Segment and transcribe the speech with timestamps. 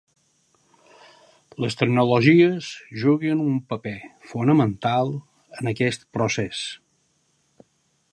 [1.65, 2.69] Les tecnologies
[3.01, 3.93] juguen un paper
[4.31, 5.13] fonamental
[5.61, 6.63] en aquest procés.